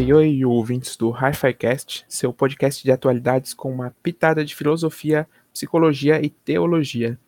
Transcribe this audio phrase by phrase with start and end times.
[0.00, 5.28] Oi, oi, ouvintes do Hi-Fi Cast, seu podcast de atualidades com uma pitada de filosofia,
[5.52, 7.18] psicologia e teologia.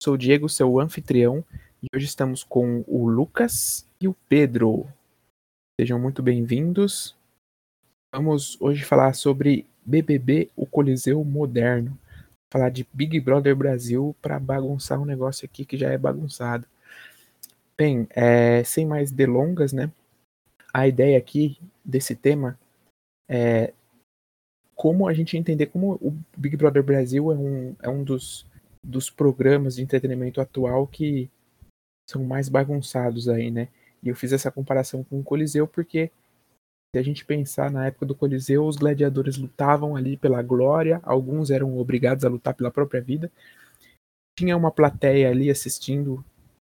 [0.00, 1.44] Sou o Diego, seu anfitrião,
[1.82, 4.86] e hoje estamos com o Lucas e o Pedro.
[5.80, 7.16] Sejam muito bem-vindos.
[8.14, 11.98] Vamos hoje falar sobre BBB, o Coliseu Moderno.
[12.52, 16.64] Falar de Big Brother Brasil para bagunçar um negócio aqui que já é bagunçado.
[17.76, 19.90] Bem, é, sem mais delongas, né?
[20.72, 22.58] A ideia aqui desse tema
[23.28, 23.72] é
[24.74, 28.46] como a gente entender como o Big Brother Brasil é um, é um dos,
[28.82, 31.30] dos programas de entretenimento atual que
[32.08, 33.68] são mais bagunçados aí, né?
[34.02, 36.10] E eu fiz essa comparação com o Coliseu porque
[36.94, 41.50] se a gente pensar na época do Coliseu, os gladiadores lutavam ali pela glória, alguns
[41.50, 43.30] eram obrigados a lutar pela própria vida.
[44.36, 46.24] Tinha uma plateia ali assistindo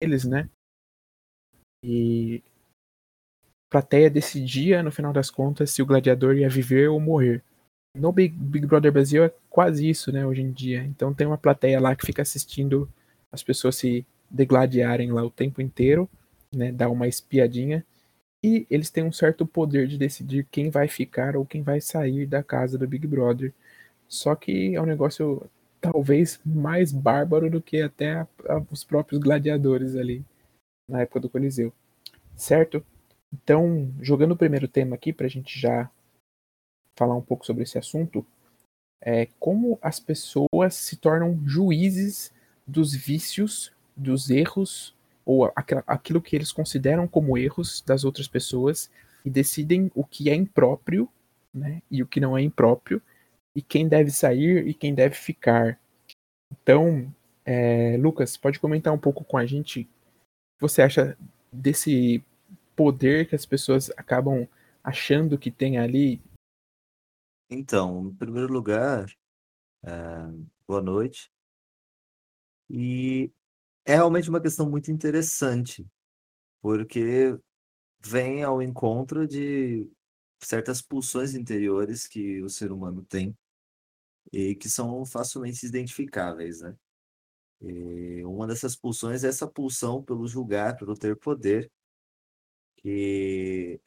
[0.01, 0.49] eles, né?
[1.83, 2.41] E
[3.69, 7.43] plateia decidia, no final das contas, se o gladiador ia viver ou morrer.
[7.95, 10.83] No Big, Big Brother Brasil é quase isso, né, hoje em dia.
[10.83, 12.89] Então tem uma plateia lá que fica assistindo
[13.31, 16.09] as pessoas se degladiarem lá o tempo inteiro,
[16.53, 17.85] né, dá uma espiadinha.
[18.43, 22.25] E eles têm um certo poder de decidir quem vai ficar ou quem vai sair
[22.25, 23.53] da casa do Big Brother.
[24.07, 25.49] Só que é um negócio
[25.81, 30.23] talvez mais bárbaro do que até a, a, os próprios gladiadores ali
[30.89, 31.73] na época do Coliseu.
[32.35, 32.85] Certo?
[33.33, 35.89] Então, jogando o primeiro tema aqui, para a gente já
[36.97, 38.25] falar um pouco sobre esse assunto,
[39.01, 42.33] é como as pessoas se tornam juízes
[42.65, 45.51] dos vícios, dos erros, ou
[45.87, 48.91] aquilo que eles consideram como erros das outras pessoas
[49.25, 51.09] e decidem o que é impróprio
[51.53, 53.01] né, e o que não é impróprio,
[53.55, 55.79] e quem deve sair e quem deve ficar.
[56.51, 57.11] Então,
[57.43, 59.87] é, Lucas, pode comentar um pouco com a gente
[60.59, 61.17] você acha
[61.51, 62.23] desse
[62.75, 64.47] poder que as pessoas acabam
[64.83, 66.21] achando que tem ali?
[67.49, 69.07] Então, em primeiro lugar,
[69.83, 69.91] é,
[70.67, 71.31] boa noite.
[72.69, 73.31] E
[73.85, 75.87] é realmente uma questão muito interessante,
[76.61, 77.37] porque
[77.99, 79.89] vem ao encontro de
[80.43, 83.35] certas pulsões interiores que o ser humano tem
[84.31, 86.75] e que são facilmente identificáveis, né?
[87.61, 91.71] E uma dessas pulsões é essa pulsão pelo julgar, pelo ter poder,
[92.85, 93.81] que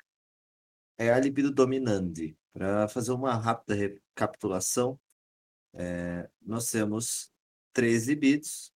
[0.98, 2.36] é a libido dominante.
[2.52, 4.98] Para fazer uma rápida recapitulação,
[5.72, 7.30] é, nós temos
[7.72, 8.72] três libidos,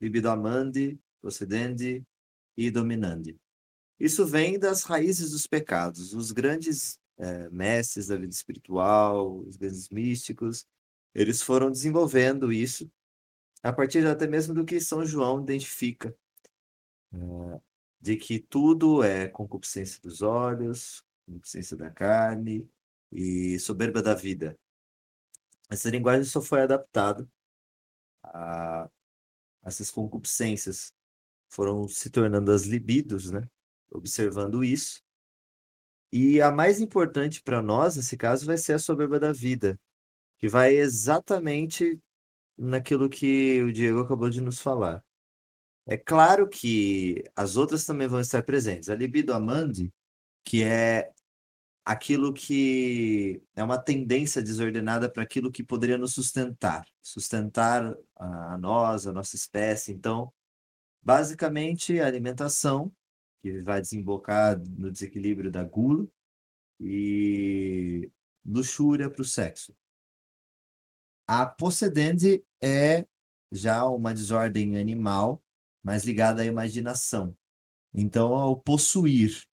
[0.00, 2.02] libido amante, procedente
[2.56, 3.38] e dominante.
[4.00, 6.14] Isso vem das raízes dos pecados.
[6.14, 10.66] Os grandes é, mestres da vida espiritual, os grandes místicos,
[11.14, 12.90] eles foram desenvolvendo isso
[13.62, 16.16] a partir até mesmo do que São João identifica,
[17.12, 17.62] uh,
[18.04, 22.68] de que tudo é concupiscência dos olhos, concupiscência da carne
[23.10, 24.58] e soberba da vida.
[25.70, 27.26] Essa linguagem só foi adaptada
[28.22, 28.90] a
[29.64, 30.92] essas concupiscências
[31.48, 33.48] foram se tornando as libidos, né?
[33.90, 35.02] Observando isso.
[36.12, 39.80] E a mais importante para nós, nesse caso, vai ser a soberba da vida,
[40.36, 41.98] que vai exatamente
[42.54, 45.02] naquilo que o Diego acabou de nos falar.
[45.86, 48.88] É claro que as outras também vão estar presentes.
[48.88, 49.92] A libido amandi,
[50.44, 51.12] que é
[51.84, 59.06] aquilo que é uma tendência desordenada para aquilo que poderia nos sustentar, sustentar a nós,
[59.06, 59.92] a nossa espécie.
[59.92, 60.32] Então,
[61.02, 62.90] basicamente, a alimentação,
[63.42, 66.08] que vai desembocar no desequilíbrio da gula,
[66.80, 68.10] e
[68.44, 69.76] luxúria para o sexo.
[71.26, 73.06] A possedente é
[73.52, 75.43] já uma desordem animal,
[75.84, 77.36] mas ligada à imaginação.
[77.92, 79.46] Então, ao possuir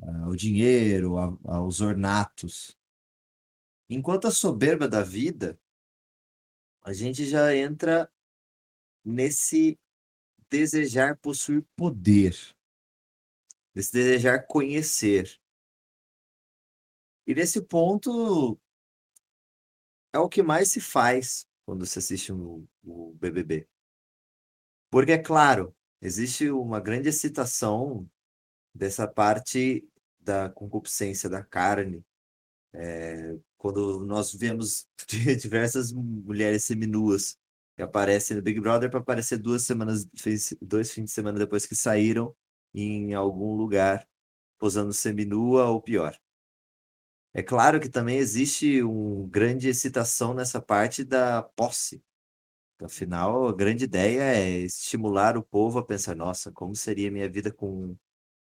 [0.00, 2.76] uh, o dinheiro, aos ornatos.
[3.88, 5.58] Enquanto a soberba da vida,
[6.82, 8.12] a gente já entra
[9.04, 9.78] nesse
[10.50, 12.36] desejar possuir poder,
[13.72, 15.40] nesse desejar conhecer.
[17.26, 18.60] E nesse ponto,
[20.12, 23.68] é o que mais se faz quando se assiste o, o BBB.
[24.90, 28.08] Porque, é claro, existe uma grande excitação
[28.74, 29.86] dessa parte
[30.18, 32.04] da concupiscência da carne.
[32.72, 34.86] É, quando nós vemos
[35.40, 37.36] diversas mulheres seminuas
[37.76, 40.06] que aparecem no Big Brother para aparecer duas semanas,
[40.60, 42.34] dois fins de semana depois que saíram
[42.74, 44.06] em algum lugar
[44.58, 46.16] posando seminua ou pior.
[47.32, 52.02] É claro que também existe uma grande excitação nessa parte da posse.
[52.84, 57.52] Afinal, a grande ideia é estimular o povo a pensar: nossa, como seria minha vida
[57.52, 57.96] com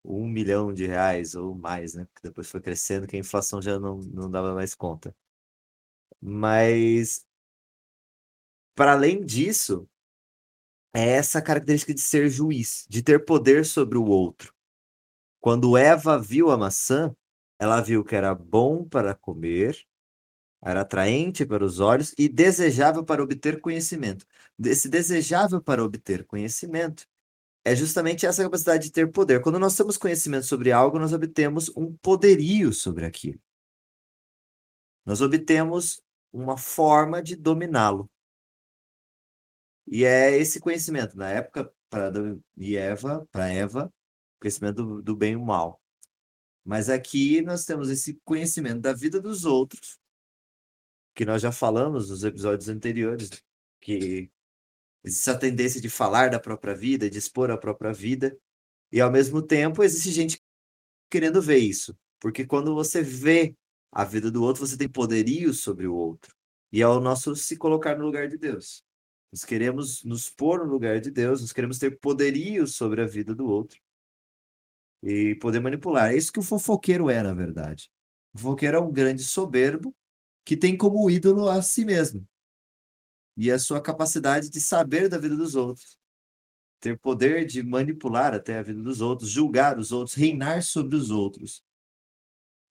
[0.05, 2.07] um milhão de reais ou mais, né?
[2.13, 5.15] Porque depois foi crescendo que a inflação já não, não dava mais conta.
[6.21, 7.27] Mas,
[8.75, 9.87] para além disso,
[10.95, 14.53] é essa característica de ser juiz, de ter poder sobre o outro.
[15.41, 17.15] Quando Eva viu a maçã,
[17.61, 19.79] ela viu que era bom para comer,
[20.63, 24.27] era atraente para os olhos e desejável para obter conhecimento.
[24.65, 27.07] Esse desejável para obter conhecimento
[27.65, 29.43] é justamente essa capacidade de ter poder.
[29.43, 33.41] Quando nós temos conhecimento sobre algo, nós obtemos um poderio sobre aquilo.
[35.05, 36.03] Nós obtemos
[36.33, 38.11] uma forma de dominá-lo.
[39.87, 42.13] E é esse conhecimento, na época para
[42.59, 43.93] Eva, para Eva,
[44.39, 45.81] conhecimento do, do bem e o mal.
[46.65, 49.99] Mas aqui nós temos esse conhecimento da vida dos outros,
[51.19, 53.29] que nós já falamos nos episódios anteriores,
[53.81, 54.31] que
[55.03, 58.39] existe a tendência de falar da própria vida, de expor a própria vida,
[58.93, 60.41] e ao mesmo tempo existe gente
[61.11, 63.53] querendo ver isso, porque quando você vê
[63.91, 66.33] a vida do outro, você tem poderio sobre o outro,
[66.71, 68.85] e é o nosso se colocar no lugar de Deus.
[69.33, 73.35] Nós queremos nos pôr no lugar de Deus, nós queremos ter poderio sobre a vida
[73.35, 73.81] do outro
[75.03, 76.13] e poder manipular.
[76.13, 77.91] É isso que o fofoqueiro é, na verdade.
[78.33, 79.93] O fofoqueiro é um grande soberbo
[80.49, 82.27] que tem como ídolo a si mesmo
[83.37, 85.99] e a sua capacidade de saber da vida dos outros,
[86.81, 91.11] ter poder de manipular até a vida dos outros, julgar os outros, reinar sobre os
[91.11, 91.63] outros.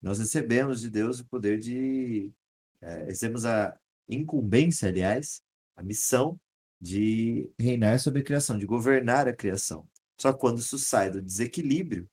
[0.02, 2.34] Nós recebemos de Deus o poder de.
[2.82, 3.80] É, recebemos a
[4.10, 5.44] incumbência, aliás,
[5.76, 6.40] a missão
[6.82, 9.88] de reinar sobre a criação, de governar a criação.
[10.20, 12.10] Só que quando isso sai do desequilíbrio,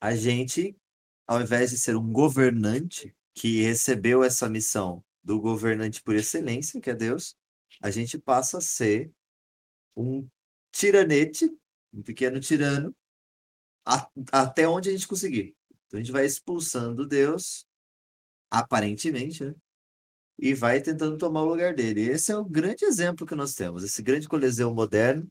[0.00, 0.74] a gente,
[1.26, 6.90] ao invés de ser um governante que recebeu essa missão do governante por excelência, que
[6.90, 7.36] é Deus,
[7.82, 9.10] a gente passa a ser
[9.96, 10.28] um
[10.70, 11.50] tiranete,
[11.92, 12.94] um pequeno tirano,
[13.84, 15.56] a, até onde a gente conseguir.
[15.86, 17.66] Então a gente vai expulsando Deus,
[18.50, 19.54] aparentemente, né?
[20.36, 22.02] E vai tentando tomar o lugar dele.
[22.02, 23.84] Esse é o grande exemplo que nós temos.
[23.84, 25.30] Esse grande coliseu moderno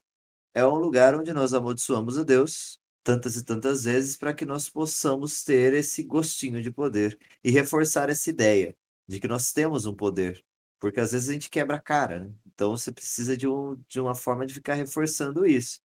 [0.54, 4.70] é um lugar onde nós amaldiçoamos a Deus tantas e tantas vezes para que nós
[4.70, 8.76] possamos ter esse gostinho de poder e reforçar essa ideia
[9.08, 10.44] de que nós temos um poder.
[10.80, 12.34] Porque às vezes a gente quebra a cara, né?
[12.46, 15.82] Então você precisa de, um, de uma forma de ficar reforçando isso.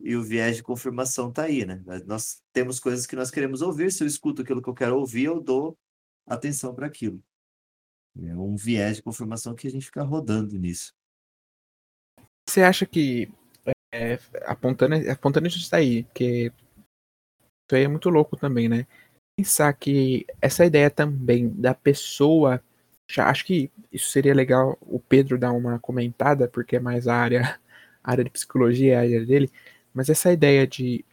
[0.00, 1.82] E o viés de confirmação está aí, né?
[2.06, 3.90] Nós temos coisas que nós queremos ouvir.
[3.92, 5.78] Se eu escuto aquilo que eu quero ouvir, eu dou
[6.26, 7.22] atenção para aquilo.
[8.18, 10.94] É um viés de confirmação que a gente fica rodando nisso.
[12.48, 13.30] Você acha que
[13.96, 16.52] é, apontando, apontando isso aí, porque
[17.66, 18.86] isso aí é muito louco também, né?
[19.38, 22.62] Pensar que essa ideia também da pessoa,
[23.10, 27.14] já acho que isso seria legal o Pedro dar uma comentada, porque é mais a
[27.16, 27.58] área,
[28.04, 29.50] a área de psicologia, é a área dele,
[29.94, 31.04] mas essa ideia de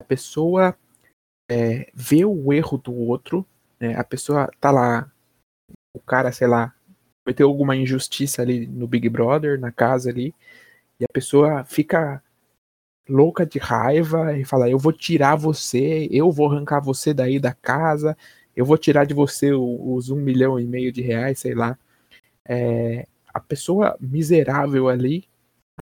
[0.00, 0.76] a pessoa
[1.50, 3.46] é, ver o erro do outro,
[3.80, 3.94] né?
[3.96, 5.10] a pessoa tá lá,
[5.94, 6.74] o cara, sei lá,
[7.34, 10.34] ter alguma injustiça ali no Big Brother, na casa ali,
[11.00, 12.22] e a pessoa fica
[13.08, 17.52] louca de raiva e fala: Eu vou tirar você, eu vou arrancar você daí da
[17.54, 18.16] casa,
[18.54, 21.78] eu vou tirar de você os um milhão e meio de reais, sei lá.
[22.44, 25.28] É, a pessoa miserável ali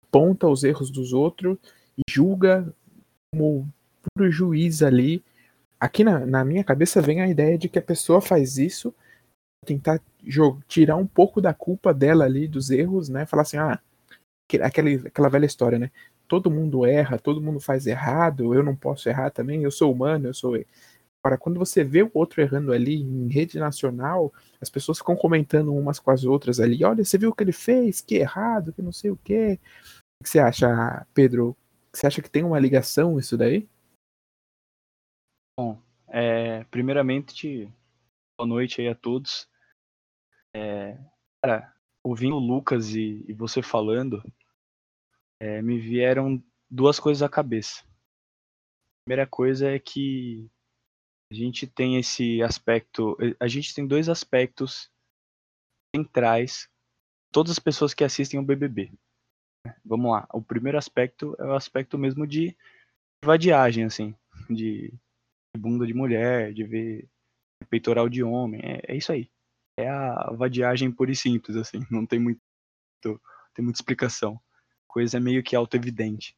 [0.05, 1.57] aponta os erros dos outros
[1.97, 2.73] e julga
[3.31, 3.67] como
[4.01, 5.23] puro juiz ali.
[5.79, 8.93] Aqui na, na minha cabeça vem a ideia de que a pessoa faz isso
[9.65, 10.01] tentar
[10.67, 13.25] tirar um pouco da culpa dela ali dos erros, né?
[13.25, 13.79] Falar assim, ah,
[14.47, 15.91] aquela, aquela velha história, né?
[16.29, 20.27] Todo mundo erra, todo mundo faz errado, eu não posso errar também, eu sou humano,
[20.27, 20.55] eu sou.
[21.23, 24.31] Agora, quando você vê o outro errando ali em rede nacional,
[24.61, 27.51] as pessoas ficam comentando umas com as outras ali, olha, você viu o que ele
[27.51, 29.59] fez, que errado, que não sei o quê.
[30.21, 31.57] O que você acha, Pedro?
[31.91, 33.67] Você acha que tem uma ligação isso daí?
[35.59, 37.67] Bom, é, primeiramente,
[38.37, 39.49] boa noite aí a todos.
[40.55, 40.95] É,
[41.43, 44.23] cara, ouvindo o Lucas e, e você falando,
[45.39, 47.83] é, me vieram duas coisas à cabeça.
[47.83, 50.49] A primeira coisa é que
[51.31, 54.91] a gente tem esse aspecto, a gente tem dois aspectos
[55.95, 56.69] centrais,
[57.31, 58.91] todas as pessoas que assistem o BBB.
[59.83, 62.55] Vamos lá, o primeiro aspecto é o aspecto mesmo de
[63.23, 64.15] vadiagem, assim,
[64.49, 64.93] de
[65.57, 67.09] bunda de mulher, de ver
[67.69, 69.29] peitoral de homem, é, é isso aí.
[69.77, 72.41] É a vadiagem pura e simples, assim, não tem muito,
[73.53, 74.39] tem muita explicação
[74.89, 76.35] coisa meio que auto-evidente.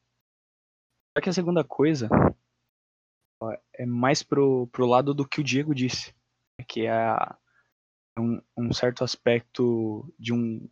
[1.15, 2.09] Só que a segunda coisa
[3.41, 6.13] ó, é mais pro, pro lado do que o Diego disse,
[6.67, 7.37] que é a,
[8.19, 10.69] um, um, certo aspecto de um,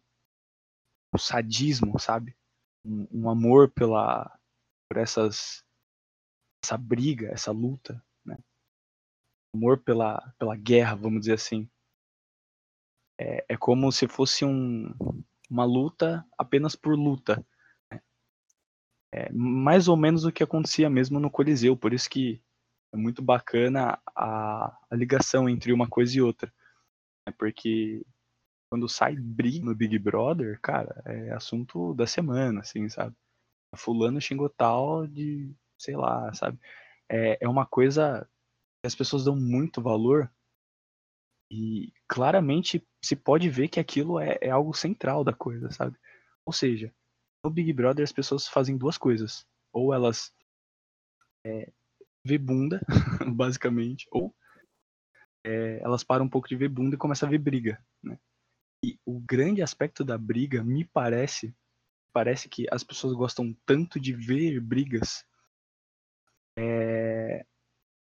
[1.14, 2.36] um sadismo, sabe?
[2.86, 4.38] Um, um, amor pela
[4.88, 5.64] por essas
[6.64, 8.38] essa briga, essa luta, né?
[9.56, 11.70] amor pela, pela guerra, vamos dizer assim.
[13.20, 14.94] É, é como se fosse um,
[15.50, 17.46] uma luta apenas por luta.
[19.12, 22.42] É mais ou menos o que acontecia mesmo no Coliseu, por isso que
[22.94, 26.54] é muito bacana a, a ligação entre uma coisa e outra.
[27.28, 27.34] Né?
[27.38, 28.06] Porque
[28.70, 33.16] quando sai briga no Big Brother, cara, é assunto da semana, assim, sabe?
[33.76, 36.60] Fulano xingou tal de, sei lá, sabe?
[37.10, 38.28] É, é uma coisa
[38.82, 40.32] que as pessoas dão muito valor
[41.52, 45.98] e claramente se pode ver que aquilo é, é algo central da coisa, sabe?
[46.46, 46.94] Ou seja,
[47.44, 49.46] no Big Brother as pessoas fazem duas coisas.
[49.72, 50.34] Ou elas
[51.46, 51.72] é,
[52.24, 52.82] vê bunda,
[53.36, 54.34] basicamente, ou
[55.46, 58.20] é, elas param um pouco de ver bunda e começam a ver briga, né?
[58.84, 61.54] E o grande aspecto da briga, me parece,
[62.14, 65.26] parece que as pessoas gostam tanto de ver brigas,
[66.58, 67.46] é,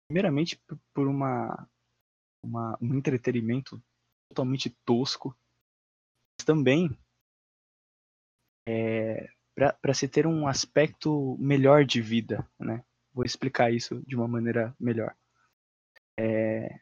[0.09, 0.61] primeiramente
[0.95, 1.69] por uma,
[2.43, 3.83] uma, um entretenimento
[4.29, 5.37] totalmente tosco,
[6.39, 6.99] mas também
[8.67, 12.85] é, para se ter um aspecto melhor de vida, né?
[13.13, 15.15] Vou explicar isso de uma maneira melhor.
[16.19, 16.81] É,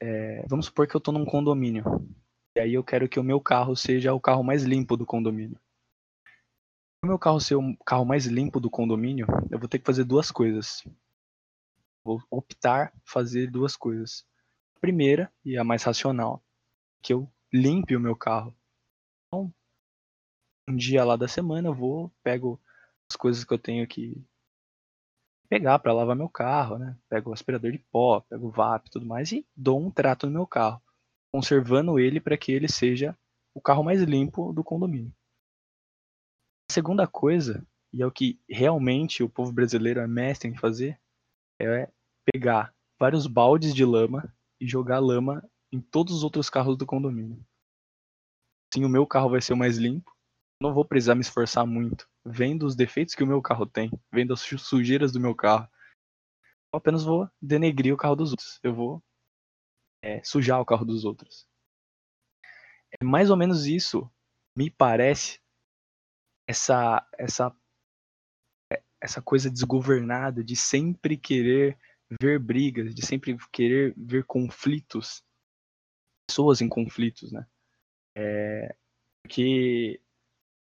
[0.00, 1.84] é, vamos supor que eu estou num condomínio.
[2.56, 5.60] E aí eu quero que o meu carro seja o carro mais limpo do condomínio.
[7.00, 9.86] Para o meu carro ser o carro mais limpo do condomínio, eu vou ter que
[9.86, 10.82] fazer duas coisas.
[12.02, 14.26] Vou optar fazer duas coisas.
[14.76, 16.42] A primeira, e a mais racional,
[17.02, 18.54] que eu limpe o meu carro.
[19.32, 19.54] Então,
[20.68, 22.60] um dia lá da semana eu vou, pego
[23.08, 24.20] as coisas que eu tenho que
[25.48, 26.98] pegar para lavar meu carro, né?
[27.08, 30.26] Pego o aspirador de pó, pego o VAP e tudo mais e dou um trato
[30.26, 30.82] no meu carro,
[31.32, 33.16] conservando ele para que ele seja
[33.54, 35.14] o carro mais limpo do condomínio.
[36.68, 41.00] A segunda coisa, e é o que realmente o povo brasileiro é mestre em fazer,
[41.60, 41.88] é
[42.32, 47.44] pegar vários baldes de lama e jogar lama em todos os outros carros do condomínio.
[48.72, 50.14] Assim o meu carro vai ser mais limpo,
[50.62, 54.32] não vou precisar me esforçar muito vendo os defeitos que o meu carro tem, vendo
[54.32, 55.68] as sujeiras do meu carro.
[56.72, 58.60] Eu apenas vou denegrir o carro dos outros.
[58.62, 59.02] Eu vou
[60.02, 61.48] é, sujar o carro dos outros.
[63.00, 64.10] É mais ou menos isso,
[64.56, 65.40] me parece,
[66.48, 67.56] essa essa
[68.72, 71.78] é, essa coisa desgovernada de sempre querer
[72.20, 75.22] ver brigas, de sempre querer ver conflitos,
[76.28, 77.46] pessoas em conflitos, né?
[78.16, 78.74] É,
[79.22, 80.00] porque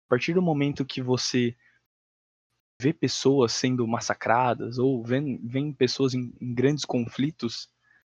[0.07, 1.55] a partir do momento que você
[2.81, 5.19] vê pessoas sendo massacradas ou vê,
[5.77, 7.69] pessoas em, em grandes conflitos,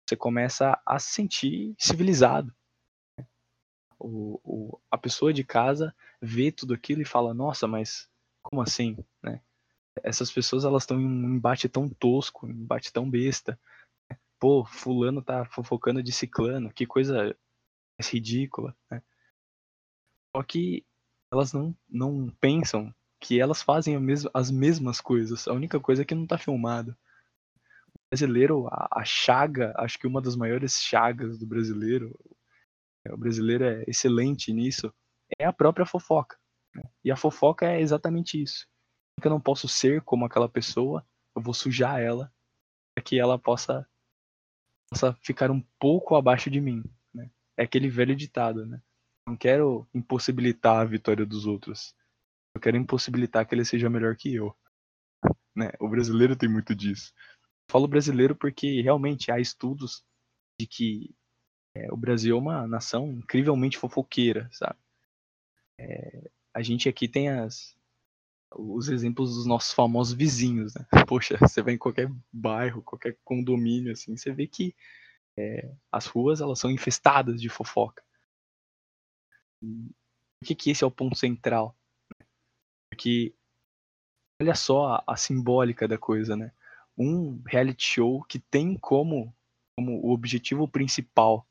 [0.07, 2.53] você começa a se sentir civilizado.
[3.99, 8.09] O, o, a pessoa de casa vê tudo aquilo e fala, nossa, mas
[8.41, 9.41] como assim, né?
[10.03, 13.59] Essas pessoas elas estão em um embate tão tosco, um embate tão besta.
[14.39, 17.37] Pô, fulano tá fofocando de ciclano, que coisa
[18.01, 19.03] ridícula, né?
[20.35, 20.85] Só que
[21.31, 25.47] elas não, não pensam que elas fazem mes as mesmas coisas.
[25.47, 26.91] A única coisa é que não está filmado.
[27.93, 32.17] O brasileiro, a, a, chaga, acho que uma das maiores chagas do brasileiro,
[33.05, 34.93] é, o brasileiro é excelente nisso,
[35.39, 36.37] é a própria fofoca.
[36.75, 36.83] Né?
[37.03, 38.67] E a fofoca é exatamente isso.
[39.23, 42.33] Eu não posso ser como aquela pessoa, eu vou sujar ela
[42.95, 43.87] para que ela possa,
[44.89, 46.83] possa ficar um pouco abaixo de mim.
[47.13, 47.29] Né?
[47.55, 48.81] É aquele velho ditado, né?
[49.31, 51.95] Não quero impossibilitar a vitória dos outros.
[52.53, 54.53] Eu quero impossibilitar que ele seja melhor que eu.
[55.55, 55.71] Né?
[55.79, 57.13] O brasileiro tem muito disso.
[57.69, 60.03] Falo brasileiro porque realmente há estudos
[60.59, 61.15] de que
[61.73, 64.77] é, o Brasil é uma nação incrivelmente fofoqueira, sabe?
[65.79, 67.73] É, a gente aqui tem as,
[68.53, 70.85] os exemplos dos nossos famosos vizinhos, né?
[71.07, 74.75] Poxa, você vai em qualquer bairro, qualquer condomínio, assim, você vê que
[75.37, 78.03] é, as ruas elas são infestadas de fofoca.
[79.61, 81.77] Por que, que esse é o ponto central?
[82.89, 83.33] Porque
[84.41, 86.51] olha só a, a simbólica da coisa, né?
[86.97, 89.33] Um reality show que tem como,
[89.77, 91.47] como o objetivo principal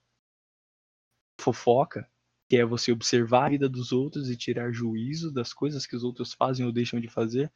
[1.40, 2.08] fofoca,
[2.48, 6.04] que é você observar a vida dos outros e tirar juízo das coisas que os
[6.04, 7.50] outros fazem ou deixam de fazer,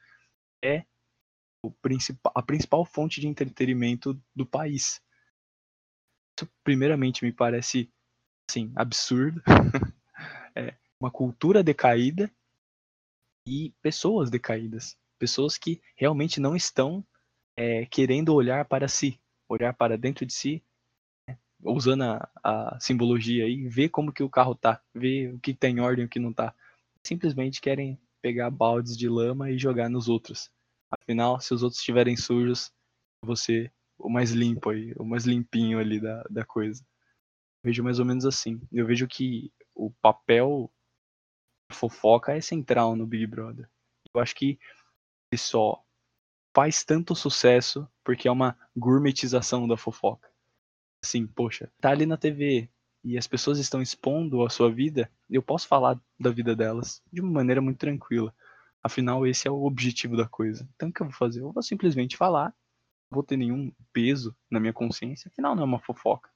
[0.62, 0.86] é
[2.34, 5.02] a principal fonte de entretenimento do país.
[6.38, 7.90] Isso, primeiramente, me parece
[8.48, 9.42] assim, absurdo.
[11.04, 12.30] é, uma cultura decaída
[13.46, 14.96] e pessoas decaídas.
[15.18, 17.04] Pessoas que realmente não estão
[17.56, 20.62] é, querendo olhar para si, olhar para dentro de si,
[21.28, 21.38] né?
[21.62, 25.80] usando a, a, simbologia aí, ver como que o carro tá, ver o que tem
[25.80, 26.54] ordem e o que não tá.
[27.06, 30.50] Simplesmente querem pegar baldes de lama e jogar nos outros.
[30.90, 32.72] Afinal, se os outros estiverem sujos,
[33.22, 36.82] você o mais limpo aí, o mais limpinho ali da, da coisa.
[37.62, 38.60] Eu vejo mais ou menos assim.
[38.72, 40.70] Eu vejo que o papel
[41.72, 43.68] fofoca é central no Big Brother.
[44.14, 44.58] Eu acho que
[45.32, 45.82] ele só
[46.54, 50.30] faz tanto sucesso porque é uma gourmetização da fofoca.
[51.04, 52.70] Assim, poxa, tá ali na TV
[53.04, 57.20] e as pessoas estão expondo a sua vida, eu posso falar da vida delas de
[57.20, 58.34] uma maneira muito tranquila.
[58.82, 60.68] Afinal, esse é o objetivo da coisa.
[60.74, 61.40] Então, o que eu vou fazer?
[61.40, 62.46] Eu vou simplesmente falar,
[63.10, 65.28] não vou ter nenhum peso na minha consciência.
[65.28, 66.30] Afinal, não é uma fofoca.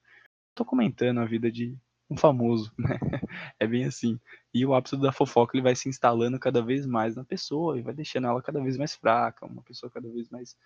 [0.55, 1.79] Tô comentando a vida de
[2.11, 2.99] um famoso, né?
[3.61, 4.19] É bem assim.
[4.55, 7.83] E o hábito da fofoca ele vai se instalando cada vez mais na pessoa e
[7.83, 10.57] vai deixando ela cada vez mais fraca, uma pessoa cada vez mais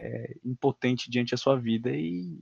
[0.00, 2.40] é, impotente diante da sua vida e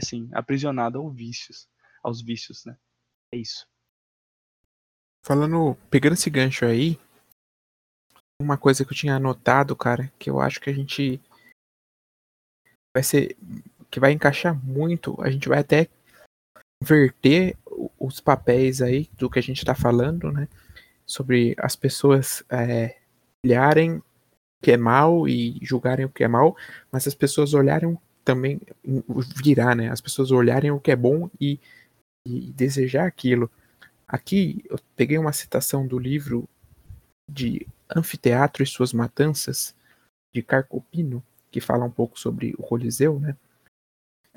[0.00, 1.68] assim aprisionada aos vícios,
[2.02, 2.76] aos vícios, né?
[3.32, 3.66] É isso.
[5.24, 6.98] Falando, pegando esse gancho aí,
[8.40, 11.20] uma coisa que eu tinha anotado, cara, que eu acho que a gente
[12.94, 13.36] vai ser
[13.90, 15.88] que vai encaixar muito, a gente vai até
[16.82, 17.56] inverter
[17.98, 20.48] os papéis aí do que a gente está falando, né?
[21.06, 22.96] Sobre as pessoas é,
[23.44, 24.02] olharem o
[24.62, 26.56] que é mal e julgarem o que é mal,
[26.90, 28.60] mas as pessoas olharem também,
[29.42, 29.90] virar, né?
[29.90, 31.58] As pessoas olharem o que é bom e,
[32.26, 33.50] e desejar aquilo.
[34.06, 36.48] Aqui eu peguei uma citação do livro
[37.30, 39.74] de Anfiteatro e Suas Matanças,
[40.34, 43.36] de Carcopino, que fala um pouco sobre o Coliseu, né?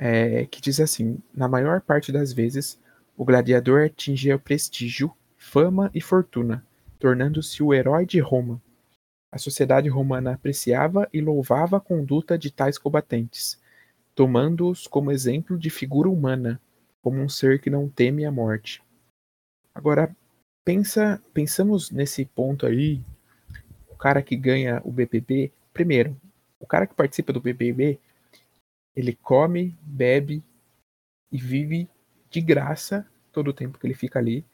[0.04, 2.80] É, que diz assim: na maior parte das vezes,
[3.16, 6.66] o gladiador atingia prestígio, fama e fortuna,
[6.98, 8.60] tornando-se o herói de Roma.
[9.32, 13.62] A sociedade romana apreciava e louvava a conduta de tais combatentes,
[14.16, 16.60] tomando-os como exemplo de figura humana,
[17.02, 18.82] como um ser que não teme a morte.
[19.74, 20.14] Agora,
[20.66, 23.02] pensa, pensamos nesse ponto aí
[24.02, 26.20] cara que ganha o BBB, primeiro,
[26.60, 28.00] o cara que participa do BBB,
[28.96, 30.44] ele come, bebe
[31.32, 31.90] e vive
[32.30, 34.46] de graça todo o tempo que ele fica ali,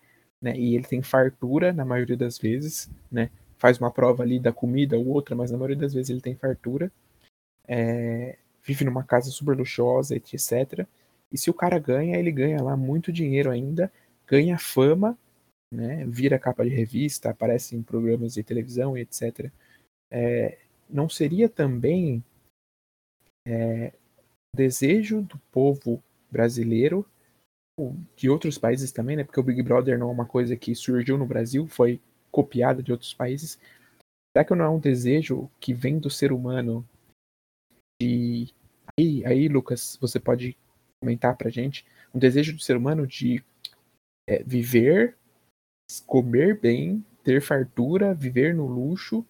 [0.41, 0.57] né?
[0.57, 3.29] E ele tem fartura na maioria das vezes, né?
[3.57, 6.35] Faz uma prova ali da comida ou outra, mas na maioria das vezes ele tem
[6.35, 6.91] fartura.
[7.67, 10.87] É, vive numa casa super luxuosa, etc.
[11.31, 13.91] E se o cara ganha, ele ganha lá muito dinheiro ainda,
[14.27, 15.17] ganha fama
[15.71, 19.51] né, vira capa de revista, aparece em programas de televisão etc.
[20.09, 20.57] É,
[20.89, 22.23] não seria também
[23.45, 23.93] é,
[24.55, 27.05] desejo do povo brasileiro,
[28.15, 31.17] de outros países também, né, porque o Big Brother não é uma coisa que surgiu
[31.17, 33.59] no Brasil, foi copiada de outros países.
[34.35, 36.87] Será que não é um desejo que vem do ser humano
[38.01, 38.53] de.
[38.99, 40.57] Aí, aí Lucas, você pode
[41.01, 43.43] comentar pra gente um desejo do ser humano de
[44.27, 45.15] é, viver
[46.05, 49.25] comer bem, ter fartura, viver no luxo,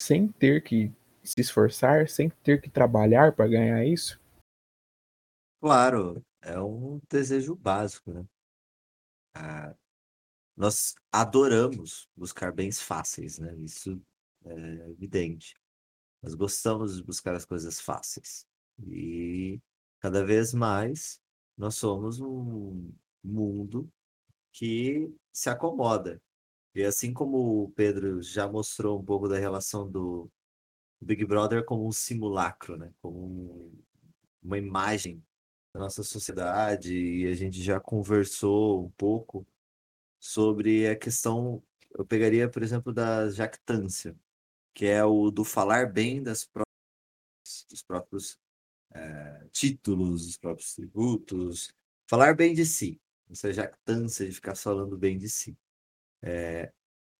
[0.00, 4.19] sem ter que se esforçar, sem ter que trabalhar para ganhar isso?
[5.60, 8.24] Claro, é um desejo básico, né?
[9.34, 9.74] Ah,
[10.56, 13.54] nós adoramos buscar bens fáceis, né?
[13.58, 14.00] Isso
[14.44, 15.54] é evidente.
[16.22, 18.46] Nós gostamos de buscar as coisas fáceis.
[18.86, 19.60] E
[20.00, 21.20] cada vez mais
[21.56, 22.92] nós somos um
[23.22, 23.90] mundo
[24.52, 26.22] que se acomoda.
[26.74, 30.30] E assim como o Pedro já mostrou um pouco da relação do
[31.00, 32.92] Big Brother como um simulacro, né?
[33.02, 33.82] como um,
[34.42, 35.22] uma imagem
[35.74, 39.46] da nossa sociedade, e a gente já conversou um pouco
[40.20, 41.62] sobre a questão.
[41.92, 44.16] Eu pegaria, por exemplo, da jactância,
[44.74, 48.38] que é o do falar bem das próprias, dos próprios
[48.92, 51.72] é, títulos, dos próprios tributos,
[52.08, 55.56] falar bem de si essa jactância de ficar falando bem de si.
[56.22, 56.72] É,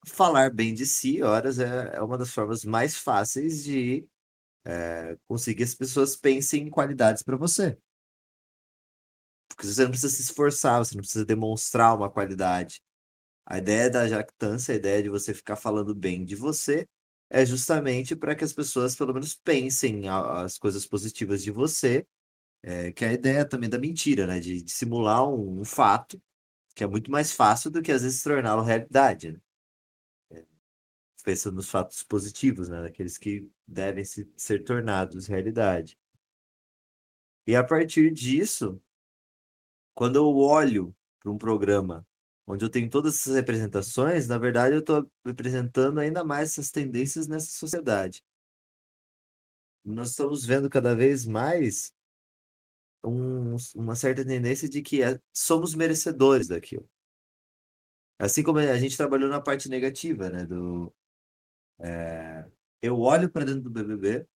[0.07, 4.07] falar bem de si, horas, é, é uma das formas mais fáceis de
[4.65, 7.79] é, conseguir as pessoas pensem em qualidades para você.
[9.51, 12.81] Porque você não precisa se esforçar, você não precisa demonstrar uma qualidade.
[13.47, 16.89] A ideia da jactância, a ideia de você ficar falando bem de você,
[17.29, 22.07] é justamente para que as pessoas pelo menos pensem as coisas positivas de você
[22.63, 24.41] é, que é a ideia também da mentira, né?
[24.41, 26.23] De, de simular um, um, fato,
[26.75, 29.33] que é muito mais fácil do que às vezes torná-lo realidade.
[29.33, 29.41] Né?
[30.33, 30.45] É,
[31.25, 32.83] pensando nos fatos positivos, né?
[32.83, 35.99] Daqueles que devem se, ser tornados realidade.
[37.47, 38.81] E a partir disso,
[40.01, 42.07] quando eu olho para um programa
[42.47, 47.29] onde eu tenho todas essas representações, na verdade eu estou representando ainda mais essas tendências
[47.29, 48.25] nessa sociedade.
[49.85, 51.93] Nós estamos vendo cada vez mais
[53.05, 56.89] um, uma certa tendência de que é, somos merecedores daquilo.
[58.19, 60.47] Assim como a gente trabalhou na parte negativa, né?
[60.47, 60.91] Do,
[61.79, 64.27] é, eu olho para dentro do BBB,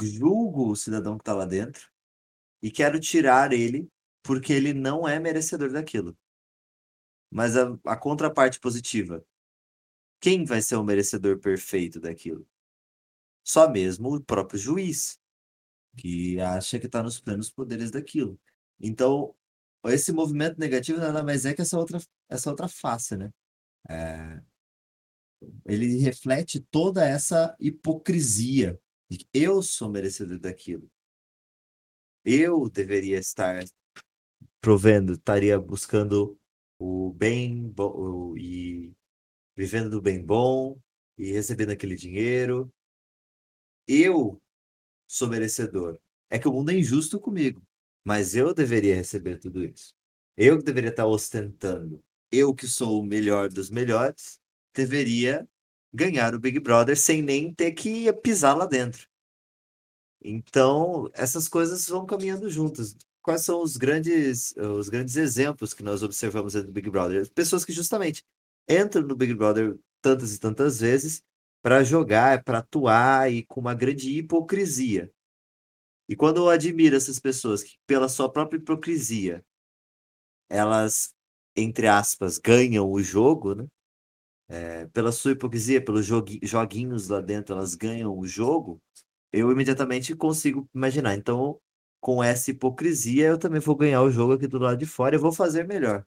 [0.00, 1.90] julgo o cidadão que está lá dentro
[2.62, 3.86] e quero tirar ele
[4.24, 6.16] porque ele não é merecedor daquilo.
[7.30, 9.24] Mas a, a contraparte positiva,
[10.18, 12.48] quem vai ser o merecedor perfeito daquilo?
[13.44, 15.20] Só mesmo o próprio juiz,
[15.98, 18.40] que acha que está nos plenos poderes daquilo.
[18.80, 19.36] Então,
[19.84, 23.30] esse movimento negativo nada mais é que essa outra, essa outra face, né?
[23.88, 24.42] É,
[25.66, 30.90] ele reflete toda essa hipocrisia de que eu sou merecedor daquilo.
[32.24, 33.62] Eu deveria estar
[34.64, 36.38] provendo, estaria buscando
[36.78, 38.90] o bem bom, e
[39.54, 40.80] vivendo do bem bom
[41.18, 42.72] e recebendo aquele dinheiro.
[43.86, 44.40] Eu
[45.06, 46.00] sou merecedor.
[46.30, 47.62] É que o mundo é injusto comigo,
[48.02, 49.92] mas eu deveria receber tudo isso.
[50.34, 52.02] Eu que deveria estar ostentando.
[52.32, 54.40] Eu que sou o melhor dos melhores,
[54.74, 55.46] deveria
[55.92, 59.06] ganhar o Big Brother sem nem ter que pisar lá dentro.
[60.22, 62.96] Então, essas coisas vão caminhando juntas.
[63.24, 67.26] Quais são os grandes, os grandes exemplos que nós observamos no Big Brother?
[67.32, 68.22] Pessoas que justamente
[68.68, 71.22] entram no Big Brother tantas e tantas vezes
[71.62, 75.10] para jogar, para atuar e com uma grande hipocrisia.
[76.06, 79.42] E quando eu admiro essas pessoas que, pela sua própria hipocrisia,
[80.50, 81.14] elas,
[81.56, 83.66] entre aspas, ganham o jogo, né?
[84.48, 88.78] É, pela sua hipocrisia, pelos joguinhos lá dentro, elas ganham o jogo,
[89.32, 91.14] eu imediatamente consigo imaginar.
[91.14, 91.58] Então,
[92.04, 95.18] com essa hipocrisia, eu também vou ganhar o jogo aqui do lado de fora e
[95.18, 96.06] vou fazer melhor.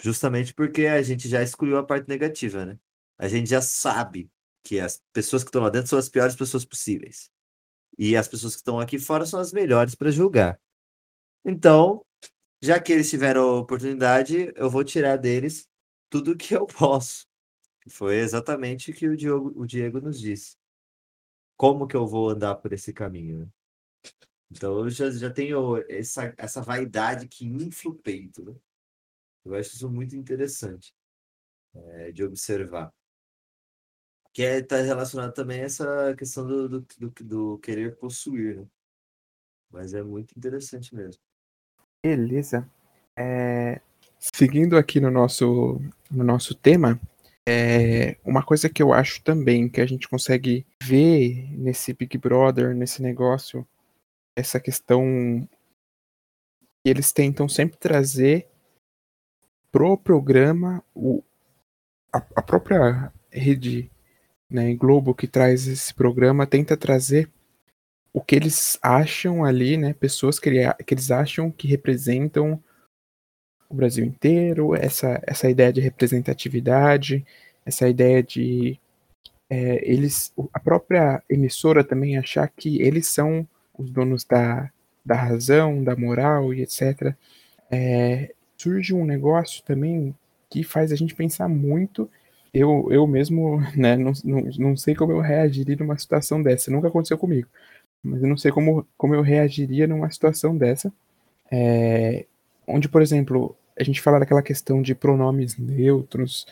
[0.00, 2.78] Justamente porque a gente já excluiu a parte negativa, né?
[3.18, 4.30] A gente já sabe
[4.64, 7.30] que as pessoas que estão lá dentro são as piores pessoas possíveis.
[7.98, 10.58] E as pessoas que estão aqui fora são as melhores para julgar.
[11.44, 12.02] Então,
[12.62, 15.68] já que eles tiveram a oportunidade, eu vou tirar deles
[16.08, 17.26] tudo que eu posso.
[17.90, 20.56] Foi exatamente o que o Diego, o Diego nos disse.
[21.58, 23.52] Como que eu vou andar por esse caminho?
[24.50, 28.44] Então eu já, já tenho essa, essa vaidade que infla o peito.
[28.44, 28.54] Né?
[29.44, 30.94] Eu acho isso muito interessante
[31.74, 32.92] é, de observar.
[34.32, 38.58] Que está é, tá relacionado também a essa questão do, do, do, do querer possuir.
[38.58, 38.66] Né?
[39.70, 41.20] Mas é muito interessante mesmo.
[42.04, 42.70] Beleza.
[43.16, 43.80] É,
[44.18, 45.80] seguindo aqui no nosso,
[46.10, 47.00] no nosso tema,
[47.48, 52.74] é, uma coisa que eu acho também que a gente consegue ver nesse Big Brother,
[52.74, 53.66] nesse negócio,
[54.36, 55.48] essa questão
[56.84, 58.46] que eles tentam sempre trazer
[59.72, 61.22] pro programa o,
[62.12, 63.90] a, a própria rede
[64.48, 67.30] né, Globo que traz esse programa tenta trazer
[68.12, 70.50] o que eles acham ali, né, pessoas que,
[70.86, 72.62] que eles acham que representam
[73.68, 77.26] o Brasil inteiro, essa, essa ideia de representatividade,
[77.64, 78.78] essa ideia de
[79.50, 83.46] é, eles, a própria emissora também achar que eles são
[83.78, 84.70] os donos da,
[85.04, 87.14] da razão, da moral e etc.
[87.70, 90.14] É, surge um negócio também
[90.50, 92.10] que faz a gente pensar muito.
[92.52, 96.88] Eu, eu mesmo né, não, não, não sei como eu reagiria numa situação dessa, nunca
[96.88, 97.48] aconteceu comigo,
[98.02, 100.92] mas eu não sei como, como eu reagiria numa situação dessa.
[101.50, 102.26] É,
[102.66, 106.46] onde, por exemplo, a gente fala daquela questão de pronomes neutros,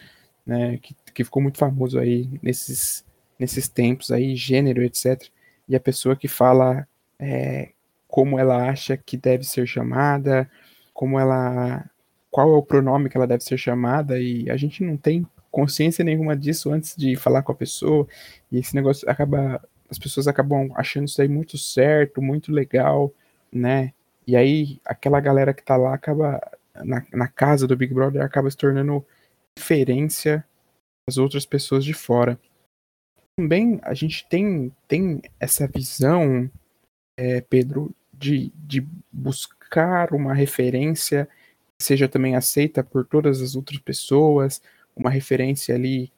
[0.46, 3.04] né, que, que ficou muito famoso aí nesses,
[3.38, 5.24] nesses tempos aí, gênero, etc.
[5.68, 6.86] E a pessoa que fala
[7.24, 7.72] é,
[8.06, 10.48] como ela acha que deve ser chamada,
[10.92, 11.84] como ela,
[12.30, 16.04] qual é o pronome que ela deve ser chamada, e a gente não tem consciência
[16.04, 18.06] nenhuma disso antes de falar com a pessoa,
[18.52, 23.12] e esse negócio acaba, as pessoas acabam achando isso aí muito certo, muito legal,
[23.50, 23.92] né?
[24.26, 26.40] E aí aquela galera que tá lá acaba
[26.84, 29.04] na, na casa do Big Brother acaba se tornando
[29.58, 30.44] referência
[31.08, 32.38] às outras pessoas de fora.
[33.36, 36.50] Também a gente tem, tem essa visão,
[37.16, 41.28] é, Pedro, de, de buscar uma referência
[41.76, 44.62] que seja também aceita por todas as outras pessoas,
[44.96, 46.12] uma referência ali,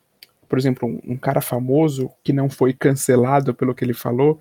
[0.48, 4.38] por exemplo, um, um cara famoso que não foi cancelado pelo que ele falou,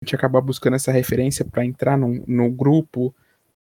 [0.00, 3.14] a gente acaba buscando essa referência para entrar no, no grupo,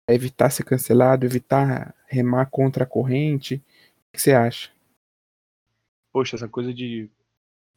[0.09, 3.57] evitar ser cancelado, evitar remar contra a corrente.
[3.57, 4.71] O que você acha?
[6.13, 7.09] Poxa, essa coisa de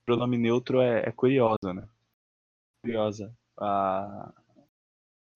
[0.05, 1.87] pronome neutro é, é curiosa, né?
[2.83, 3.33] Curiosa.
[3.57, 4.33] Ah,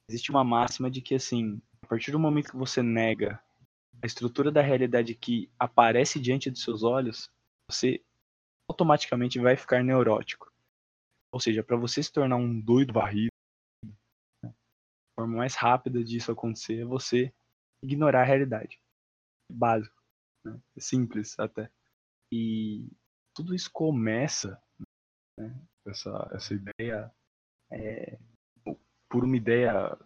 [0.10, 3.42] existe uma máxima de que, assim, a partir do momento que você nega
[4.02, 7.30] a estrutura da realidade que aparece diante dos seus olhos,
[7.70, 8.04] você
[8.68, 10.52] automaticamente vai ficar neurótico.
[11.32, 13.32] Ou seja, para você se tornar um doido varrido,
[14.44, 17.32] né, a forma mais rápida disso acontecer é você
[17.84, 18.82] ignorar a realidade.
[19.52, 20.02] Básico.
[20.44, 20.60] Né?
[20.78, 21.70] Simples até.
[22.32, 22.90] E
[23.34, 24.60] tudo isso começa,
[25.38, 25.56] né?
[25.86, 27.14] essa, essa ideia
[27.72, 28.18] é,
[29.10, 29.98] por uma ideia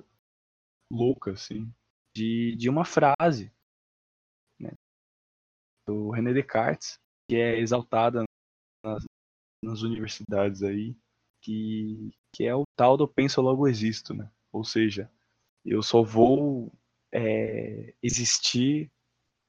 [0.92, 1.72] louca, assim,
[2.16, 3.52] de, de uma frase
[4.60, 4.72] né,
[5.88, 8.24] do René Descartes, que é exaltada
[8.84, 9.04] nas,
[9.64, 10.96] nas universidades aí,
[11.42, 14.32] que, que é o tal do penso logo existo, né?
[14.52, 15.12] Ou seja,
[15.66, 16.72] eu só vou
[17.12, 18.92] é, existir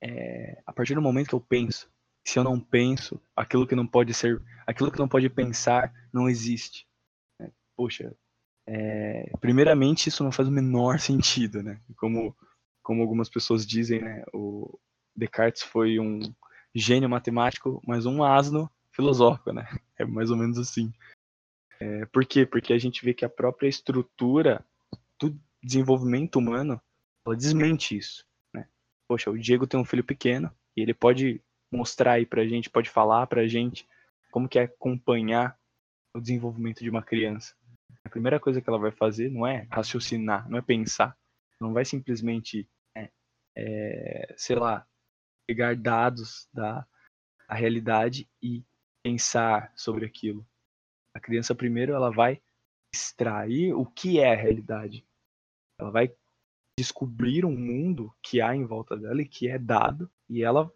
[0.03, 1.93] é, a partir do momento que eu penso.
[2.27, 6.29] Se eu não penso, aquilo que não pode ser, aquilo que não pode pensar, não
[6.29, 6.89] existe.
[7.41, 8.17] É, poxa,
[8.67, 11.81] é, primeiramente isso não faz o menor sentido, né?
[11.97, 12.37] Como,
[12.83, 14.25] como algumas pessoas dizem, né?
[14.33, 14.79] O
[15.15, 16.21] Descartes foi um
[16.75, 19.67] gênio matemático, mas um asno filosófico, né?
[19.97, 20.93] É mais ou menos assim.
[21.79, 22.45] É, por quê?
[22.45, 24.65] Porque a gente vê que a própria estrutura
[25.21, 26.81] do desenvolvimento humano
[27.25, 28.27] ela desmente isso.
[28.53, 28.67] Né?
[29.07, 31.41] Poxa, o Diego tem um filho pequeno e ele pode
[31.73, 33.87] mostrar aí pra gente, pode falar pra gente
[34.33, 35.57] como que é acompanhar
[36.13, 37.55] o desenvolvimento de uma criança.
[38.15, 41.19] Primeira coisa que ela vai fazer não é raciocinar, não é pensar.
[41.61, 43.11] Não vai simplesmente, é,
[43.57, 44.87] é, sei lá,
[45.49, 46.87] pegar dados da
[47.49, 48.65] a realidade e
[49.03, 50.47] pensar sobre aquilo.
[51.13, 52.41] A criança primeiro ela vai
[52.95, 55.05] extrair o que é a realidade.
[55.81, 56.15] Ela vai
[56.79, 60.73] descobrir um mundo que há em volta dela e que é dado, e ela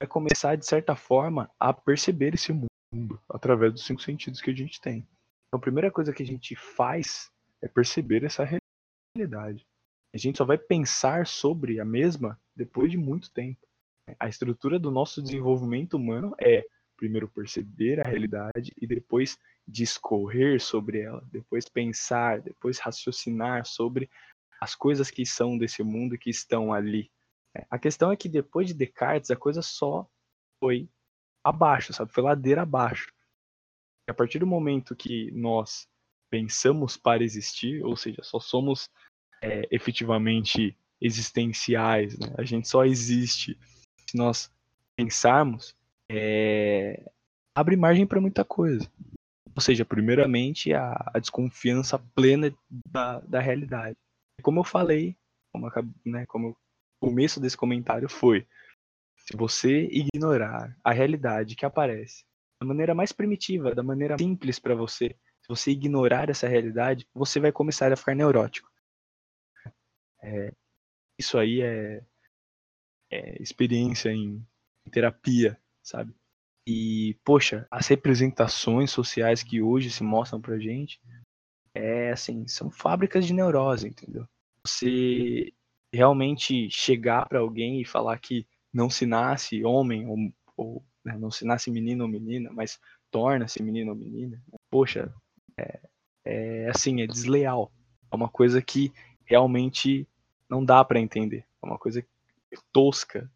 [0.00, 4.54] vai começar, de certa forma, a perceber esse mundo através dos cinco sentidos que a
[4.54, 5.04] gente tem.
[5.50, 7.28] Então, a primeira coisa que a gente faz
[7.60, 8.48] é perceber essa
[9.16, 9.66] realidade.
[10.14, 13.66] A gente só vai pensar sobre a mesma depois de muito tempo.
[14.18, 16.64] A estrutura do nosso desenvolvimento humano é
[16.96, 24.08] primeiro perceber a realidade e depois discorrer sobre ela, depois pensar, depois raciocinar sobre
[24.60, 27.10] as coisas que são desse mundo que estão ali.
[27.56, 30.08] É, a questão é que depois de Descartes a coisa só
[30.60, 30.88] foi
[31.42, 32.12] abaixo, sabe?
[32.12, 33.12] Foi ladeira abaixo.
[34.08, 35.86] A partir do momento que nós
[36.30, 38.88] pensamos para existir, ou seja, só somos
[39.42, 42.34] é, efetivamente existenciais, né?
[42.36, 43.58] a gente só existe
[44.08, 44.52] se nós
[44.96, 45.74] pensarmos,
[46.10, 47.10] é,
[47.54, 48.90] abre margem para muita coisa.
[49.54, 52.54] Ou seja, primeiramente a, a desconfiança plena
[52.86, 53.96] da, da realidade.
[54.42, 55.16] Como eu falei,
[55.52, 55.70] como,
[56.04, 58.46] né, como o começo desse comentário foi,
[59.16, 62.24] se você ignorar a realidade que aparece
[62.60, 67.40] da maneira mais primitiva, da maneira simples para você, se você ignorar essa realidade, você
[67.40, 68.70] vai começar a ficar neurótico.
[70.22, 70.52] É,
[71.18, 72.04] isso aí é,
[73.10, 74.44] é experiência em,
[74.90, 76.14] terapia, sabe?
[76.66, 81.00] E, poxa, as representações sociais que hoje se mostram pra gente
[81.74, 84.26] é assim, são fábricas de neurose, entendeu?
[84.66, 85.52] Você
[85.92, 90.16] realmente chegar para alguém e falar que não se nasce homem ou,
[90.56, 92.78] ou né, não se nasce menino ou menina, mas
[93.10, 94.42] torna-se menino ou menina.
[94.70, 95.12] Poxa,
[95.58, 95.80] é,
[96.24, 97.72] é assim, é desleal.
[98.10, 98.92] É uma coisa que
[99.24, 100.06] realmente
[100.48, 101.46] não dá para entender.
[101.62, 102.04] É uma coisa
[102.72, 103.30] tosca,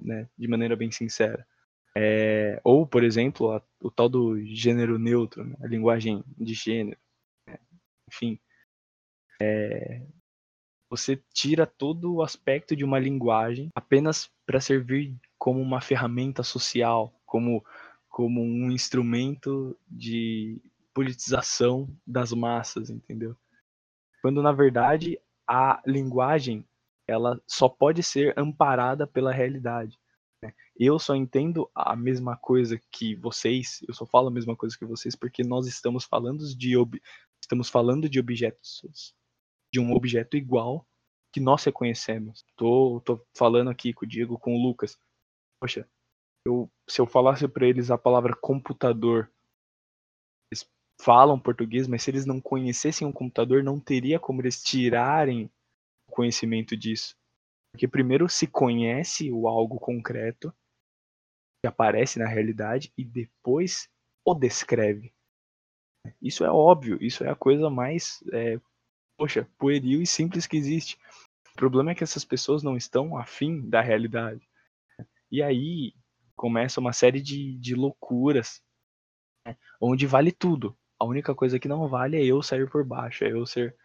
[0.00, 1.46] né, de maneira bem sincera.
[1.96, 6.98] É, ou, por exemplo, a, o tal do gênero neutro, né, a linguagem de gênero.
[7.46, 7.58] Né,
[8.08, 8.38] enfim,
[9.40, 10.02] é,
[10.90, 17.12] você tira todo o aspecto de uma linguagem apenas para servir como uma ferramenta social,
[17.26, 17.62] como,
[18.08, 20.58] como um instrumento de
[20.94, 23.36] politização das massas, entendeu?
[24.22, 26.66] Quando na verdade a linguagem
[27.06, 29.98] ela só pode ser amparada pela realidade.
[30.42, 30.54] Né?
[30.80, 34.86] Eu só entendo a mesma coisa que vocês, eu só falo a mesma coisa que
[34.86, 36.98] vocês porque nós estamos falando de ob...
[37.38, 39.14] estamos falando de objetos
[39.70, 40.88] de um objeto igual
[41.30, 42.46] que nós reconhecemos.
[42.56, 44.96] Tô, tô falando aqui com o Diego, com o Lucas.
[45.64, 45.88] Poxa,
[46.44, 49.32] eu, se eu falasse para eles a palavra computador,
[50.52, 55.50] eles falam português, mas se eles não conhecessem um computador, não teria como eles tirarem
[56.10, 57.16] conhecimento disso.
[57.72, 60.54] Porque primeiro se conhece o algo concreto
[61.62, 63.88] que aparece na realidade e depois
[64.22, 65.14] o descreve.
[66.20, 68.60] Isso é óbvio, isso é a coisa mais é,
[69.16, 70.98] poxa, pueril e simples que existe.
[71.52, 74.46] O problema é que essas pessoas não estão afim da realidade.
[75.34, 75.92] E aí
[76.36, 78.62] começa uma série de, de loucuras,
[79.44, 80.78] né, onde vale tudo.
[80.96, 83.76] A única coisa que não vale é eu sair por baixo, é eu ser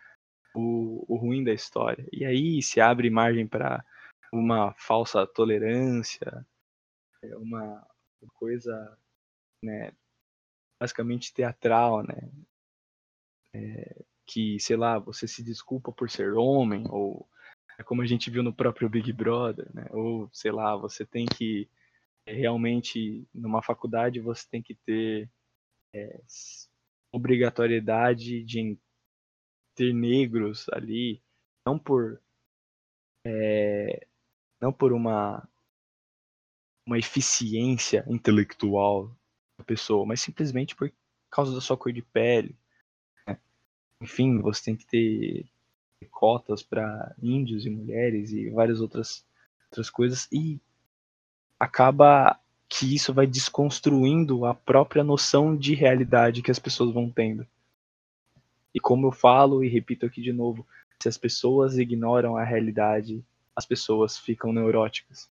[0.53, 2.07] o, o ruim da história.
[2.13, 3.83] E aí se abre margem para
[4.31, 6.45] uma falsa tolerância,
[7.23, 7.83] é uma
[8.35, 8.95] coisa
[9.63, 9.91] né,
[10.79, 12.29] basicamente teatral, né?
[13.55, 17.27] É, que, sei lá, você se desculpa por ser homem, ou
[17.79, 19.87] é como a gente viu no próprio Big Brother, né?
[19.91, 21.69] Ou, sei lá, você tem que
[22.25, 25.31] é, realmente, numa faculdade, você tem que ter
[25.95, 26.21] é,
[27.09, 28.77] obrigatoriedade de
[29.73, 31.23] ter negros ali,
[31.65, 32.21] não por
[33.25, 34.05] é,
[34.59, 35.47] não por uma
[36.85, 39.15] uma eficiência intelectual
[39.57, 40.91] da pessoa, mas simplesmente por
[41.31, 42.57] causa da sua cor de pele.
[43.25, 43.39] Né?
[44.01, 45.49] Enfim, você tem que ter
[46.07, 49.25] cotas para índios e mulheres e várias outras
[49.69, 50.59] outras coisas e
[51.59, 57.45] acaba que isso vai desconstruindo a própria noção de realidade que as pessoas vão tendo.
[58.73, 60.65] E como eu falo e repito aqui de novo,
[61.01, 63.23] se as pessoas ignoram a realidade,
[63.55, 65.29] as pessoas ficam neuróticas.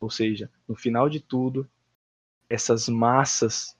[0.00, 1.68] Ou seja, no final de tudo,
[2.48, 3.76] essas massas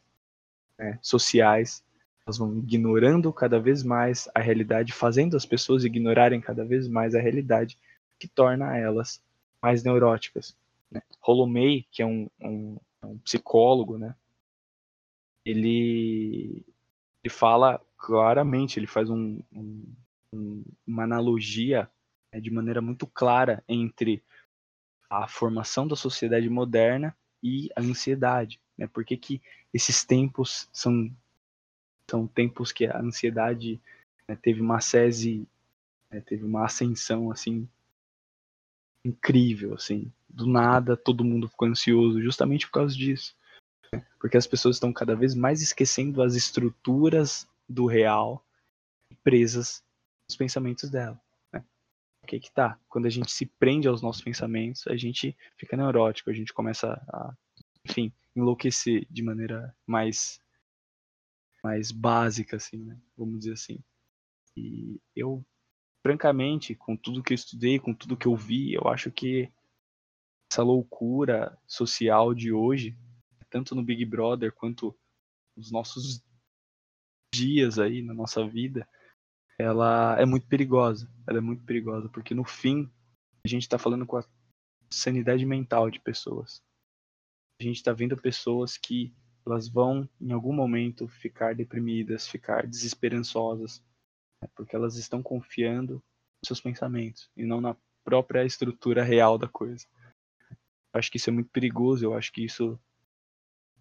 [0.79, 1.85] né, sociais
[2.27, 7.15] elas vão ignorando cada vez mais a realidade, fazendo as pessoas ignorarem cada vez mais
[7.15, 7.79] a realidade,
[8.19, 9.23] que torna elas
[9.63, 10.57] mais neuróticas.
[10.91, 11.03] Né?
[11.21, 14.15] Rolomei, que é um, um, um psicólogo, né?
[15.45, 16.65] Ele,
[17.23, 21.91] ele fala claramente, ele faz um, um, uma analogia
[22.33, 24.23] né, de maneira muito clara entre
[25.11, 28.59] a formação da sociedade moderna e a ansiedade.
[28.77, 28.87] Né?
[28.87, 31.15] Por que, que esses tempos são,
[32.11, 33.81] são tempos que a ansiedade
[34.29, 35.47] né, teve uma sese,
[36.11, 37.69] né, teve uma ascensão assim
[39.05, 43.37] incrível, assim, do nada todo mundo ficou ansioso justamente por causa disso.
[43.93, 44.05] Né?
[44.19, 48.45] Porque as pessoas estão cada vez mais esquecendo as estruturas do real
[49.23, 49.83] presas
[50.29, 51.21] nos pensamentos dela.
[51.53, 51.63] Né?
[52.23, 52.79] O que que tá?
[52.89, 56.93] Quando a gente se prende aos nossos pensamentos, a gente fica neurótico, a gente começa
[57.09, 57.35] a,
[57.85, 60.41] enfim, enlouquecer de maneira mais
[61.65, 63.01] mais básica, assim, né?
[63.17, 63.83] Vamos dizer assim.
[64.55, 65.43] E eu,
[66.07, 69.51] francamente, com tudo que eu estudei, com tudo que eu vi, eu acho que
[70.53, 72.95] essa loucura social de hoje,
[73.49, 74.95] tanto no Big Brother quanto
[75.57, 76.23] nos nossos
[77.35, 78.87] dias aí na nossa vida,
[79.59, 81.11] ela é muito perigosa.
[81.27, 82.93] Ela é muito perigosa porque no fim
[83.43, 84.25] a gente está falando com a
[84.93, 86.63] sanidade mental de pessoas.
[87.59, 89.15] A gente está vendo pessoas que
[89.47, 93.83] elas vão em algum momento ficar deprimidas, ficar desesperançosas,
[94.43, 99.49] né, porque elas estão confiando nos seus pensamentos e não na própria estrutura real da
[99.49, 99.87] coisa
[100.95, 102.81] acho que isso é muito perigoso, eu acho que isso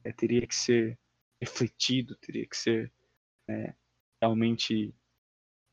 [0.04, 0.99] é, teria que ser
[1.39, 2.91] refletido, teria que ser
[3.47, 3.73] é,
[4.21, 4.93] realmente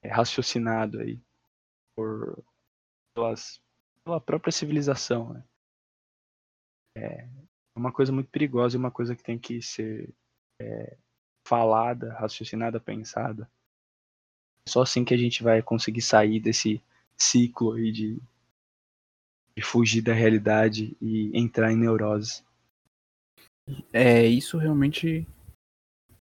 [0.02, 1.20] é, raciocinado aí
[1.96, 2.44] por
[3.14, 3.60] pelas,
[4.04, 5.32] pela própria civilização.
[5.32, 5.44] Né?
[6.96, 7.28] É
[7.80, 10.08] uma coisa muito perigosa e uma coisa que tem que ser
[10.60, 10.96] é,
[11.46, 13.50] falada, raciocinada, pensada.
[14.68, 16.82] Só assim que a gente vai conseguir sair desse
[17.16, 18.20] ciclo aí de
[19.56, 22.42] de fugir da realidade e entrar em neurose.
[23.92, 25.26] É, isso realmente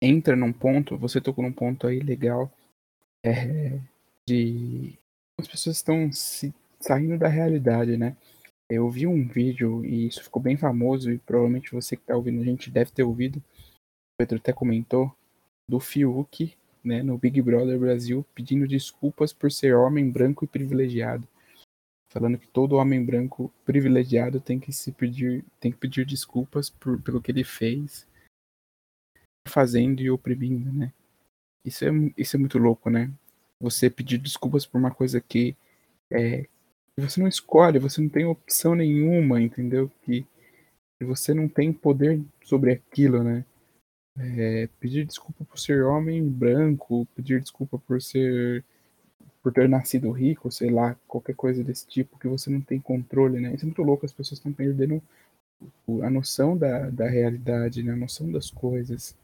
[0.02, 2.52] entra num ponto, você tocou num ponto aí legal,
[3.24, 3.80] é,
[4.28, 4.98] de
[5.40, 8.18] as pessoas estão se saindo da realidade, né?
[8.70, 12.42] Eu vi um vídeo e isso ficou bem famoso e provavelmente você que está ouvindo
[12.42, 13.38] a gente deve ter ouvido.
[13.38, 15.16] O Pedro até comentou
[15.70, 16.54] do Fiuk,
[16.84, 21.28] né, no Big Brother Brasil, pedindo desculpas por ser homem branco e privilegiado
[22.18, 27.02] falando que todo homem branco privilegiado tem que se pedir, tem que pedir desculpas por,
[27.02, 28.08] pelo que ele fez,
[29.48, 30.92] fazendo e oprimindo, né?
[31.66, 33.12] Isso é, isso é muito louco, né?
[33.62, 35.56] Você pedir desculpas por uma coisa que
[36.12, 36.48] é,
[37.02, 39.92] você não escolhe, você não tem opção nenhuma, entendeu?
[40.02, 40.26] Que,
[40.98, 43.46] que você não tem poder sobre aquilo, né?
[44.18, 48.66] É, pedir desculpa por ser homem branco, pedir desculpa por ser
[49.44, 53.40] por ter nascido rico, sei lá, qualquer coisa desse tipo, que você não tem controle,
[53.40, 53.54] né?
[53.54, 55.02] Isso é muito louco, as pessoas estão perdendo
[56.04, 57.94] a noção da, da realidade, né?
[57.94, 59.16] a noção das coisas.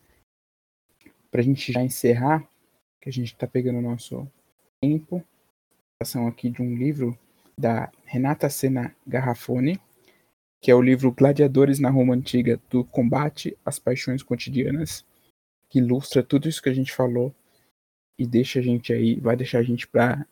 [1.30, 2.48] Pra gente já encerrar,
[3.02, 4.26] que a gente tá pegando o nosso
[4.82, 5.22] tempo,
[6.02, 7.18] ação aqui de um livro
[7.58, 9.80] da Renata Sena Garrafone,
[10.62, 15.06] que é o livro Gladiadores na Roma Antiga, do combate às paixões cotidianas,
[15.70, 17.34] que ilustra tudo isso que a gente falou
[18.18, 20.26] e deixa a gente aí, vai deixar a gente para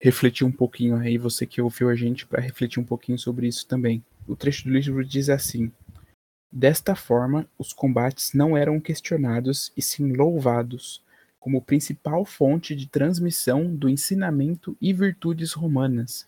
[0.00, 3.66] refletir um pouquinho aí, você que ouviu a gente, para refletir um pouquinho sobre isso
[3.66, 4.04] também.
[4.26, 5.70] O trecho do livro diz assim:
[6.50, 11.02] Desta forma, os combates não eram questionados e sim louvados
[11.38, 16.26] como principal fonte de transmissão do ensinamento e virtudes romanas,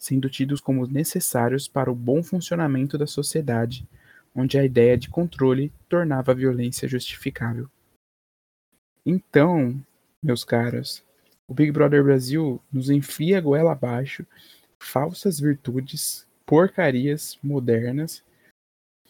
[0.00, 3.86] sendo tidos como necessários para o bom funcionamento da sociedade,
[4.34, 7.68] onde a ideia de controle tornava a violência justificável.
[9.04, 9.78] Então,
[10.22, 11.04] meus caros,
[11.46, 14.26] o Big Brother Brasil nos enfia goela abaixo
[14.78, 18.24] falsas virtudes, porcarias modernas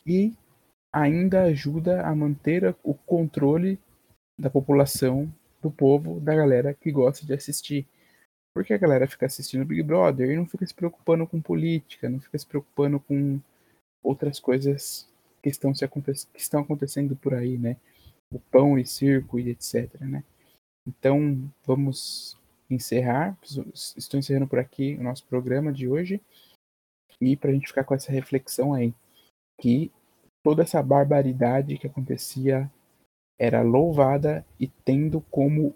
[0.04, 0.34] e
[0.92, 3.78] ainda ajuda a manter o controle
[4.36, 5.32] da população
[5.62, 7.86] do povo, da galera que gosta de assistir.
[8.54, 12.20] Porque a galera fica assistindo Big Brother e não fica se preocupando com política, não
[12.20, 13.40] fica se preocupando com
[14.02, 15.08] outras coisas
[15.42, 17.76] que estão, se aconte que estão acontecendo por aí, né?
[18.32, 20.24] O pão e circo e etc, né?
[20.86, 22.36] Então, vamos
[22.68, 23.36] encerrar.
[23.96, 26.20] Estou encerrando por aqui o nosso programa de hoje.
[27.20, 28.94] E para a gente ficar com essa reflexão aí,
[29.60, 29.92] que
[30.42, 32.70] toda essa barbaridade que acontecia
[33.38, 35.74] era louvada e tendo como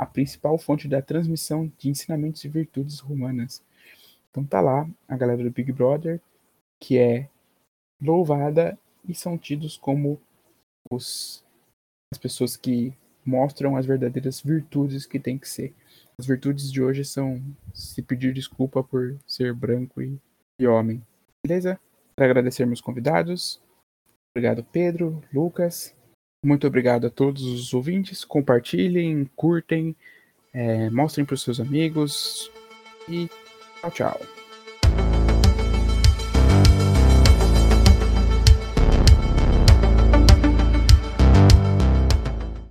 [0.00, 3.62] a principal fonte da transmissão de ensinamentos e virtudes romanas.
[4.30, 6.18] Então tá lá a galera do Big Brother,
[6.80, 7.28] que é
[8.00, 10.18] louvada e são tidos como
[10.90, 11.44] os,
[12.10, 15.74] as pessoas que mostram as verdadeiras virtudes que tem que ser.
[16.18, 17.38] As virtudes de hoje são
[17.74, 20.18] se pedir desculpa por ser branco e,
[20.58, 21.02] e homem.
[21.46, 21.78] Beleza?
[22.16, 23.60] Para agradecer meus convidados.
[24.34, 25.94] Obrigado, Pedro, Lucas.
[26.42, 28.24] Muito obrigado a todos os ouvintes.
[28.24, 29.94] Compartilhem, curtem,
[30.52, 32.50] é, mostrem para os seus amigos.
[33.08, 33.28] E
[33.80, 34.39] tchau, tchau.